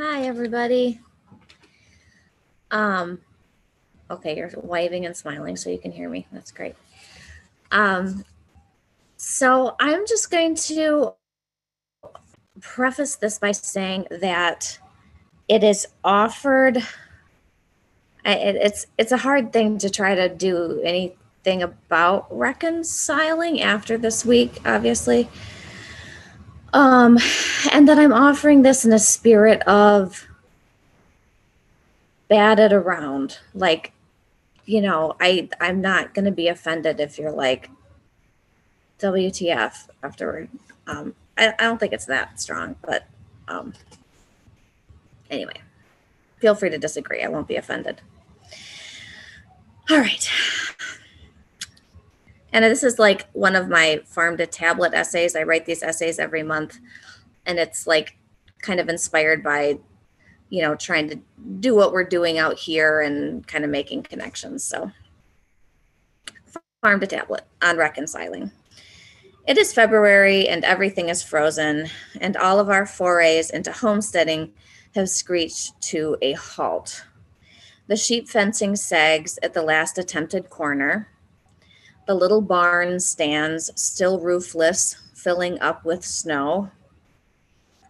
[0.00, 1.00] Hi, everybody.
[2.70, 3.18] Um,
[4.08, 6.24] okay, you're waving and smiling so you can hear me.
[6.30, 6.76] That's great.
[7.72, 8.24] Um,
[9.16, 11.14] so I'm just going to
[12.60, 14.78] preface this by saying that
[15.48, 16.76] it is offered.
[16.76, 16.84] It,
[18.54, 24.60] it's it's a hard thing to try to do anything about reconciling after this week,
[24.64, 25.28] obviously.
[26.72, 27.18] Um,
[27.72, 30.26] and that I'm offering this in a spirit of
[32.28, 33.38] batted around.
[33.54, 33.92] Like,
[34.66, 37.70] you know, I I'm not gonna be offended if you're like
[39.00, 40.50] WTF afterward.
[40.86, 43.06] Um, I, I don't think it's that strong, but
[43.48, 43.72] um
[45.30, 45.60] anyway,
[46.38, 47.22] feel free to disagree.
[47.22, 48.02] I won't be offended.
[49.90, 50.30] All right.
[52.52, 55.36] And this is like one of my farm to tablet essays.
[55.36, 56.78] I write these essays every month,
[57.44, 58.16] and it's like
[58.62, 59.78] kind of inspired by,
[60.48, 61.20] you know, trying to
[61.60, 64.64] do what we're doing out here and kind of making connections.
[64.64, 64.90] So,
[66.82, 68.50] farm to tablet on reconciling.
[69.46, 71.88] It is February and everything is frozen,
[72.20, 74.52] and all of our forays into homesteading
[74.94, 77.04] have screeched to a halt.
[77.86, 81.08] The sheep fencing sags at the last attempted corner.
[82.08, 86.70] The little barn stands still roofless, filling up with snow.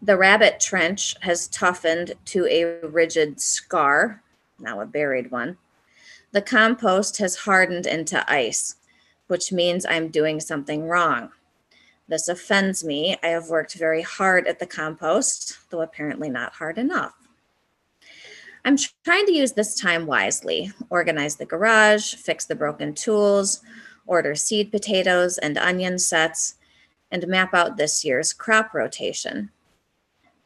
[0.00, 4.22] The rabbit trench has toughened to a rigid scar,
[4.58, 5.58] now a buried one.
[6.32, 8.76] The compost has hardened into ice,
[9.26, 11.28] which means I'm doing something wrong.
[12.08, 13.18] This offends me.
[13.22, 17.12] I have worked very hard at the compost, though apparently not hard enough.
[18.64, 23.60] I'm trying to use this time wisely, organize the garage, fix the broken tools,
[24.06, 26.54] order seed potatoes and onion sets,
[27.10, 29.50] and map out this year's crop rotation.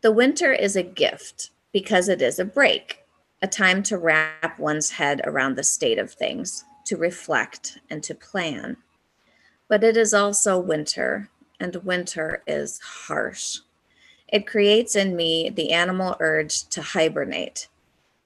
[0.00, 3.04] The winter is a gift because it is a break,
[3.42, 8.14] a time to wrap one's head around the state of things, to reflect and to
[8.14, 8.76] plan.
[9.68, 11.28] But it is also winter,
[11.60, 13.58] and winter is harsh.
[14.28, 17.68] It creates in me the animal urge to hibernate,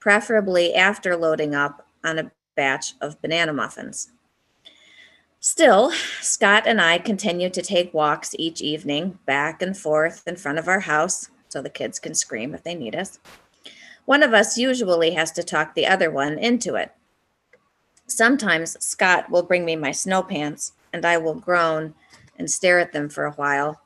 [0.00, 4.10] preferably after loading up on a batch of banana muffins.
[5.46, 10.58] Still, Scott and I continue to take walks each evening, back and forth in front
[10.58, 13.18] of our house, so the kids can scream if they need us.
[14.06, 16.94] One of us usually has to talk the other one into it.
[18.06, 21.92] Sometimes Scott will bring me my snow pants, and I will groan
[22.38, 23.82] and stare at them for a while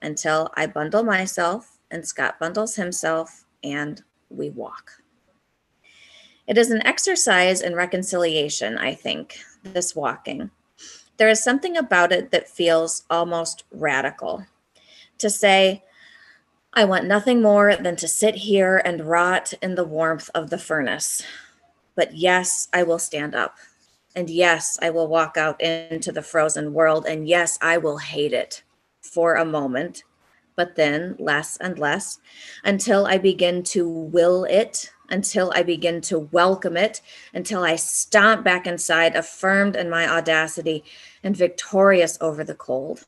[0.00, 4.92] until I bundle myself and Scott bundles himself, and we walk.
[6.46, 10.52] It is an exercise in reconciliation, I think, this walking.
[11.20, 14.46] There is something about it that feels almost radical.
[15.18, 15.84] To say,
[16.72, 20.56] I want nothing more than to sit here and rot in the warmth of the
[20.56, 21.22] furnace.
[21.94, 23.58] But yes, I will stand up.
[24.16, 27.04] And yes, I will walk out into the frozen world.
[27.06, 28.62] And yes, I will hate it
[29.02, 30.04] for a moment,
[30.56, 32.18] but then less and less
[32.64, 37.00] until I begin to will it, until I begin to welcome it,
[37.34, 40.84] until I stomp back inside, affirmed in my audacity
[41.22, 43.06] and victorious over the cold.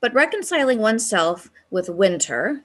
[0.00, 2.64] But reconciling oneself with winter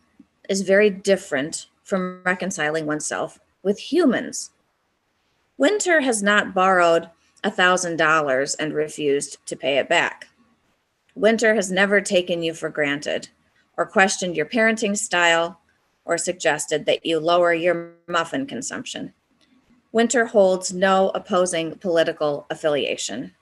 [0.49, 4.51] is very different from reconciling oneself with humans.
[5.57, 7.09] Winter has not borrowed
[7.43, 10.27] $1,000 and refused to pay it back.
[11.15, 13.29] Winter has never taken you for granted
[13.77, 15.59] or questioned your parenting style
[16.07, 19.13] or suggested that you lower your muffin consumption.
[19.91, 23.33] Winter holds no opposing political affiliation.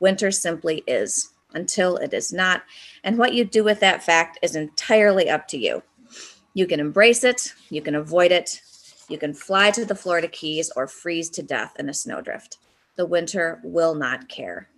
[0.00, 2.62] Winter simply is until it is not.
[3.04, 5.82] And what you do with that fact is entirely up to you.
[6.54, 8.60] You can embrace it, you can avoid it,
[9.08, 12.58] you can fly to the Florida Keys or freeze to death in a snowdrift.
[12.96, 14.68] The winter will not care.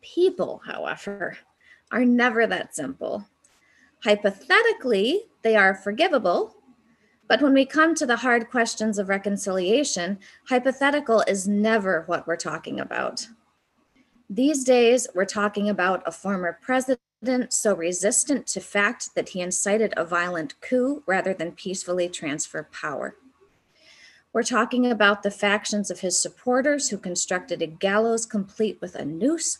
[0.00, 1.38] People, however,
[1.92, 3.24] are never that simple.
[4.04, 6.56] Hypothetically, they are forgivable,
[7.28, 10.18] but when we come to the hard questions of reconciliation,
[10.48, 13.28] hypothetical is never what we're talking about.
[14.28, 19.94] These days, we're talking about a former president so resistant to fact that he incited
[19.96, 23.14] a violent coup rather than peacefully transfer power.
[24.32, 29.04] We're talking about the factions of his supporters who constructed a gallows complete with a
[29.04, 29.58] noose,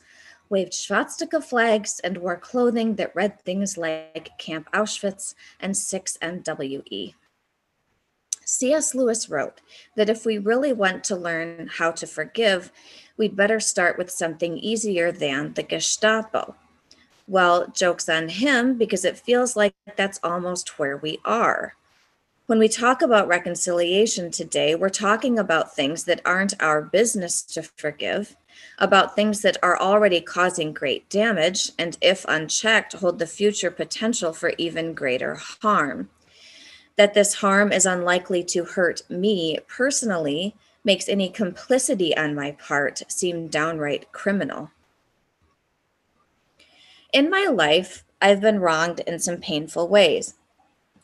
[0.52, 7.14] waved swastika flags, and wore clothing that read things like Camp Auschwitz and 6MWE.
[8.44, 8.94] C.S.
[8.94, 9.62] Lewis wrote
[9.96, 12.70] that if we really want to learn how to forgive,
[13.16, 16.54] we'd better start with something easier than the Gestapo.
[17.26, 21.76] Well, joke's on him because it feels like that's almost where we are.
[22.52, 27.62] When we talk about reconciliation today, we're talking about things that aren't our business to
[27.62, 28.36] forgive,
[28.76, 34.34] about things that are already causing great damage, and if unchecked, hold the future potential
[34.34, 36.10] for even greater harm.
[36.96, 40.54] That this harm is unlikely to hurt me personally
[40.84, 44.70] makes any complicity on my part seem downright criminal.
[47.14, 50.34] In my life, I've been wronged in some painful ways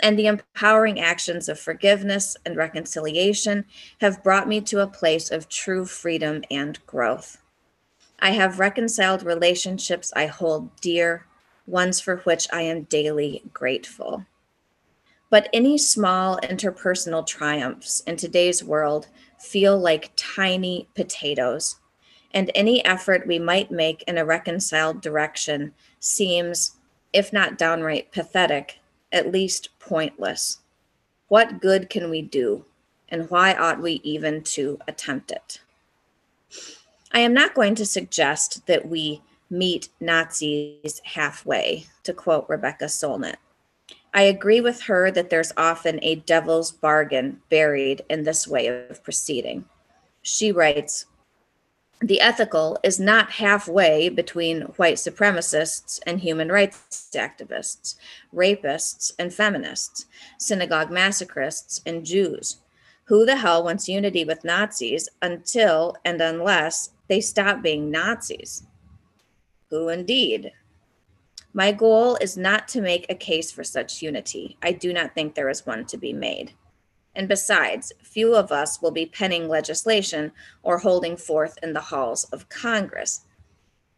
[0.01, 3.65] and the empowering actions of forgiveness and reconciliation
[4.01, 7.39] have brought me to a place of true freedom and growth.
[8.21, 11.27] I have reconciled relationships I hold dear,
[11.67, 14.25] ones for which I am daily grateful.
[15.31, 19.09] But any small interpersonal triumphs in today's world
[19.39, 21.77] feel like tiny potatoes,
[22.33, 26.77] and any effort we might make in a reconciled direction seems,
[27.13, 28.81] if not downright pathetic,
[29.13, 30.59] at least pointless.
[31.29, 32.65] What good can we do,
[33.09, 35.61] and why ought we even to attempt it?
[37.13, 43.37] I am not going to suggest that we meet Nazis halfway, to quote Rebecca Solnit.
[44.13, 49.03] I agree with her that there's often a devil's bargain buried in this way of
[49.05, 49.65] proceeding.
[50.23, 51.07] She writes,
[52.01, 57.97] the ethical is not halfway between white supremacists and human rights activists,
[58.33, 60.07] rapists and feminists,
[60.39, 62.59] synagogue massacrists and Jews.
[63.07, 68.65] Who the hell wants unity with Nazis until and unless they stop being Nazis?
[69.71, 70.53] Who indeed?
[71.53, 74.57] My goal is not to make a case for such unity.
[74.63, 76.53] I do not think there is one to be made.
[77.15, 80.33] And besides, few of us will be penning legislation
[80.63, 83.23] or holding forth in the halls of Congress.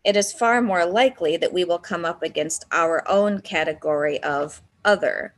[0.04, 4.62] It is far more likely that we will come up against our own category of
[4.84, 5.34] other,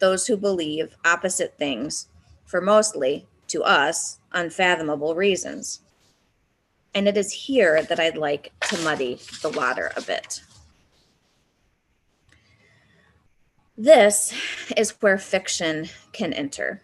[0.00, 2.08] those who believe opposite things
[2.44, 5.80] for mostly, to us, unfathomable reasons.
[6.94, 10.42] And it is here that I'd like to muddy the water a bit.
[13.76, 14.34] This
[14.76, 16.82] is where fiction can enter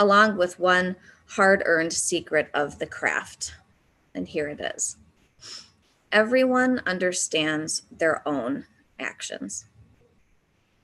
[0.00, 3.54] along with one hard earned secret of the craft.
[4.14, 4.96] And here it is
[6.12, 8.66] everyone understands their own
[8.98, 9.66] actions.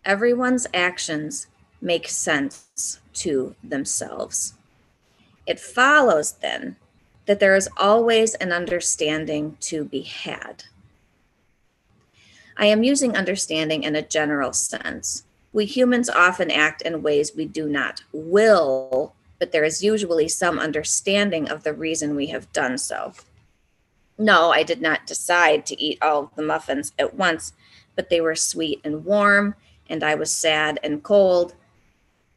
[0.04, 1.48] Everyone's actions
[1.80, 4.54] make sense to themselves.
[5.46, 6.76] It follows then
[7.24, 10.64] that there is always an understanding to be had.
[12.56, 15.24] I am using understanding in a general sense
[15.56, 20.58] we humans often act in ways we do not will, but there is usually some
[20.58, 23.14] understanding of the reason we have done so.
[24.18, 27.54] No, I did not decide to eat all of the muffins at once,
[27.94, 29.54] but they were sweet and warm,
[29.88, 31.54] and I was sad and cold.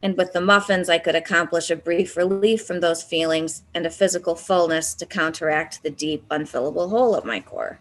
[0.02, 3.90] And with the muffins, I could accomplish a brief relief from those feelings and a
[3.90, 7.80] physical fullness to counteract the deep, unfillable hole at my core.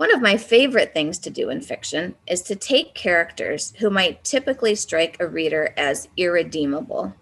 [0.00, 4.24] One of my favorite things to do in fiction is to take characters who might
[4.24, 7.14] typically strike a reader as irredeemable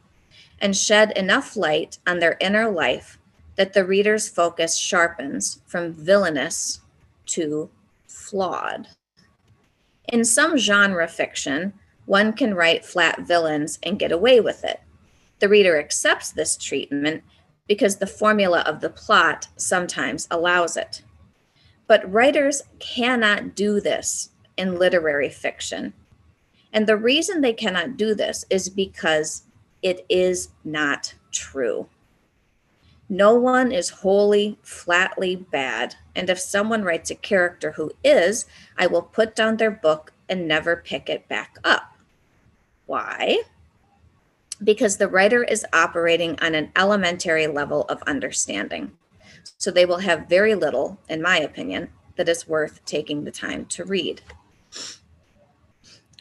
[0.60, 3.18] and shed enough light on their inner life
[3.56, 6.82] that the reader's focus sharpens from villainous
[7.26, 7.68] to
[8.06, 8.86] flawed.
[10.04, 11.72] In some genre fiction,
[12.06, 14.78] one can write flat villains and get away with it.
[15.40, 17.24] The reader accepts this treatment
[17.66, 21.02] because the formula of the plot sometimes allows it.
[21.88, 25.94] But writers cannot do this in literary fiction.
[26.72, 29.42] And the reason they cannot do this is because
[29.82, 31.88] it is not true.
[33.08, 35.94] No one is wholly, flatly bad.
[36.14, 38.44] And if someone writes a character who is,
[38.76, 41.96] I will put down their book and never pick it back up.
[42.84, 43.42] Why?
[44.62, 48.92] Because the writer is operating on an elementary level of understanding.
[49.58, 53.64] So they will have very little, in my opinion, that is worth taking the time
[53.66, 54.22] to read.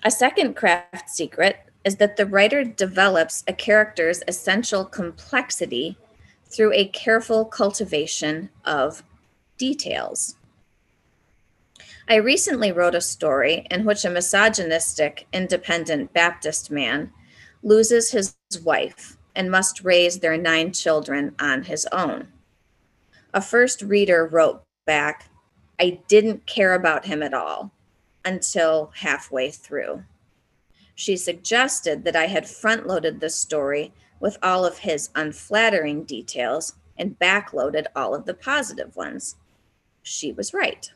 [0.03, 5.97] A second craft secret is that the writer develops a character's essential complexity
[6.45, 9.03] through a careful cultivation of
[9.57, 10.36] details.
[12.09, 17.12] I recently wrote a story in which a misogynistic, independent Baptist man
[17.63, 22.27] loses his wife and must raise their nine children on his own.
[23.38, 25.29] A first reader wrote back,
[25.79, 27.72] I didn't care about him at all
[28.25, 30.06] until halfway through.
[30.96, 36.77] She suggested that I had front loaded the story with all of his unflattering details
[36.98, 39.36] and backloaded all of the positive ones.
[40.01, 40.91] She was right.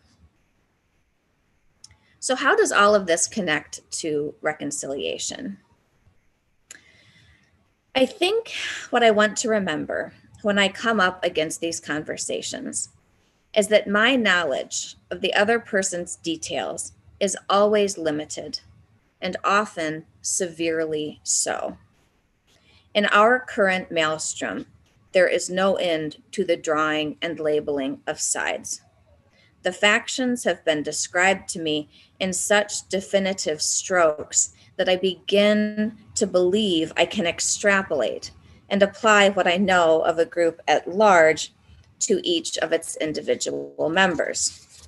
[2.20, 5.60] So, how does all of this connect to reconciliation?
[7.94, 8.52] I think
[8.90, 12.90] what I want to remember when I come up against these conversations
[13.56, 18.62] is that my knowledge of the other person's details is always limited
[19.22, 21.78] and often severely so.
[22.94, 24.66] In our current maelstrom,
[25.12, 28.82] there is no end to the drawing and labeling of sides.
[29.64, 36.26] The factions have been described to me in such definitive strokes that I begin to
[36.26, 38.32] believe I can extrapolate
[38.72, 41.54] and apply what I know of a group at large
[42.00, 44.88] to each of its individual members.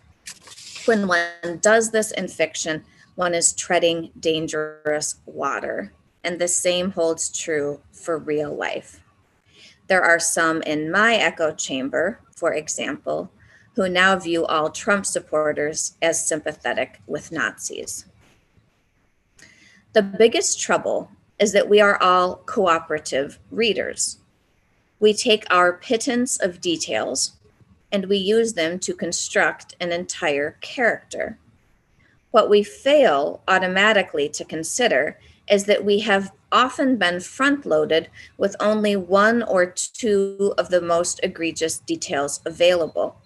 [0.85, 2.85] When one does this in fiction,
[3.15, 9.01] one is treading dangerous water, and the same holds true for real life.
[9.87, 13.29] There are some in my echo chamber, for example,
[13.75, 18.05] who now view all Trump supporters as sympathetic with Nazis.
[19.91, 21.11] The biggest trouble
[21.43, 24.17] is that we are all cooperative readers.
[25.01, 27.33] We take our pittance of details
[27.91, 31.37] and we use them to construct an entire character.
[32.31, 35.19] What we fail automatically to consider
[35.49, 40.81] is that we have often been front loaded with only one or two of the
[40.81, 43.17] most egregious details available,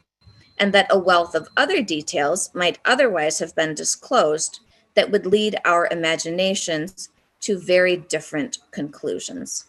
[0.57, 4.59] and that a wealth of other details might otherwise have been disclosed
[4.95, 7.09] that would lead our imaginations
[7.41, 9.65] to very different conclusions.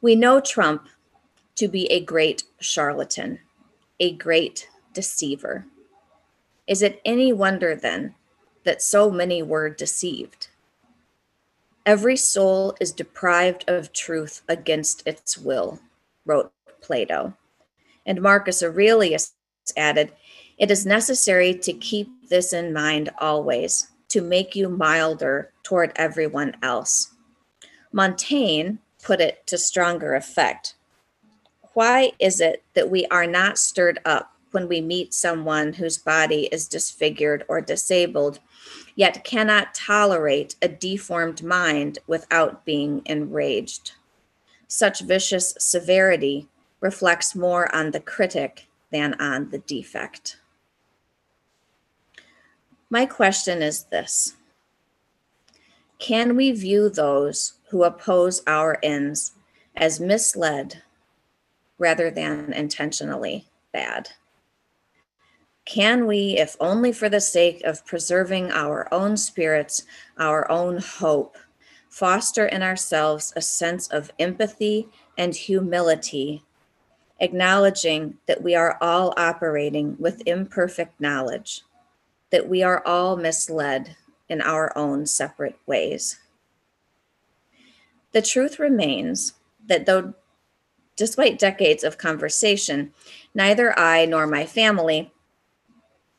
[0.00, 0.88] We know Trump
[1.56, 3.40] to be a great charlatan,
[3.98, 5.66] a great deceiver.
[6.66, 8.14] Is it any wonder then
[8.64, 10.48] that so many were deceived?
[11.84, 15.80] Every soul is deprived of truth against its will,
[16.26, 17.34] wrote Plato.
[18.06, 19.32] And Marcus Aurelius
[19.76, 20.12] added,
[20.58, 26.56] It is necessary to keep this in mind always to make you milder toward everyone
[26.62, 27.14] else.
[27.92, 30.74] Montaigne put it to stronger effect.
[31.74, 36.48] Why is it that we are not stirred up when we meet someone whose body
[36.50, 38.40] is disfigured or disabled,
[38.96, 43.92] yet cannot tolerate a deformed mind without being enraged?
[44.66, 46.48] Such vicious severity
[46.80, 50.38] reflects more on the critic than on the defect.
[52.90, 54.34] My question is this
[55.98, 59.32] Can we view those who oppose our ends
[59.76, 60.82] as misled
[61.76, 64.10] rather than intentionally bad?
[65.66, 69.82] Can we, if only for the sake of preserving our own spirits,
[70.16, 71.36] our own hope,
[71.90, 76.42] foster in ourselves a sense of empathy and humility,
[77.20, 81.64] acknowledging that we are all operating with imperfect knowledge?
[82.30, 83.96] That we are all misled
[84.28, 86.18] in our own separate ways.
[88.12, 89.34] The truth remains
[89.66, 90.14] that though,
[90.96, 92.92] despite decades of conversation,
[93.34, 95.12] neither I nor my family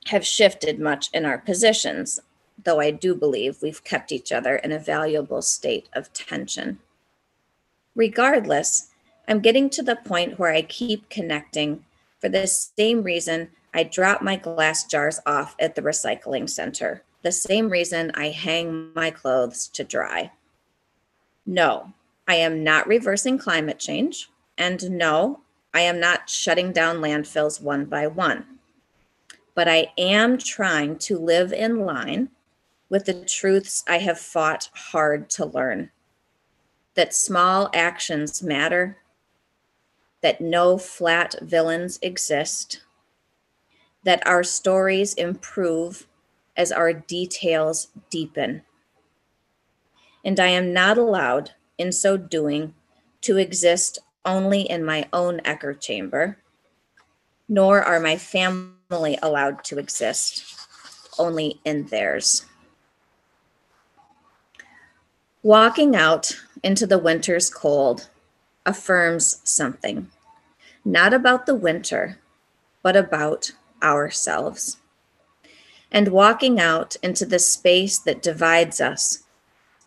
[0.08, 2.20] have shifted much in our positions,
[2.63, 6.80] though I do believe we've kept each other in a valuable state of tension.
[7.96, 8.89] Regardless,
[9.28, 11.86] I'm getting to the point where I keep connecting
[12.20, 17.31] for the same reason I drop my glass jars off at the recycling center, the
[17.31, 20.31] same reason I hang my clothes to dry.
[21.45, 21.93] No,
[22.27, 24.29] I am not reversing climate change.
[24.57, 25.41] And no,
[25.73, 28.45] I am not shutting down landfills one by one.
[29.55, 32.29] But I am trying to live in line
[32.89, 35.91] with the truths I have fought hard to learn
[36.95, 38.97] that small actions matter,
[40.21, 42.81] that no flat villains exist
[44.10, 46.08] that our stories improve
[46.58, 48.63] as our details deepen.
[50.25, 52.74] And I am not allowed, in so doing,
[53.22, 56.39] to exist only in my own echo chamber,
[57.48, 60.56] nor are my family allowed to exist
[61.20, 62.48] only in theirs.
[65.44, 68.10] Walking out into the winter's cold
[68.66, 70.10] affirms something,
[70.84, 72.18] not about the winter,
[72.82, 74.77] but about ourselves.
[75.91, 79.24] And walking out into the space that divides us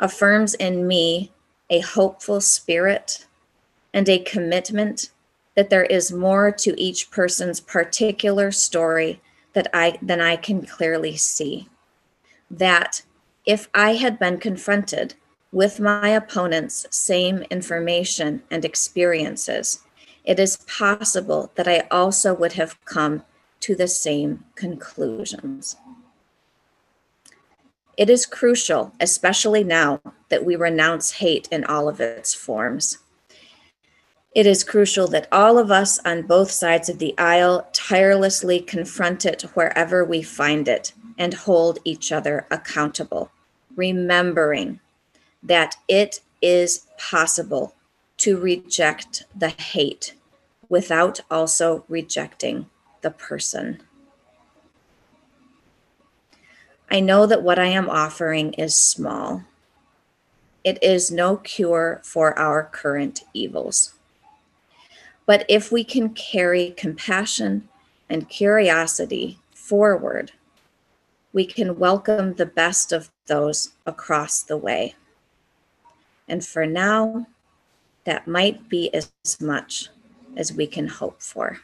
[0.00, 1.32] affirms in me
[1.70, 3.26] a hopeful spirit
[3.94, 5.10] and a commitment
[5.54, 9.20] that there is more to each person's particular story
[9.52, 11.68] that I than I can clearly see.
[12.50, 13.02] That
[13.44, 15.14] if I had been confronted
[15.52, 19.82] with my opponent's same information and experiences,
[20.24, 23.24] it is possible that I also would have come
[23.62, 25.76] to the same conclusions.
[27.96, 32.98] It is crucial, especially now, that we renounce hate in all of its forms.
[34.34, 39.26] It is crucial that all of us on both sides of the aisle tirelessly confront
[39.26, 43.30] it wherever we find it and hold each other accountable,
[43.76, 44.80] remembering
[45.42, 47.74] that it is possible
[48.16, 50.14] to reject the hate
[50.68, 52.66] without also rejecting
[53.02, 53.82] the person.
[56.90, 59.44] I know that what I am offering is small.
[60.64, 63.94] It is no cure for our current evils.
[65.26, 67.68] But if we can carry compassion
[68.08, 70.32] and curiosity forward,
[71.32, 74.94] we can welcome the best of those across the way.
[76.28, 77.26] And for now,
[78.04, 79.88] that might be as much
[80.36, 81.60] as we can hope for.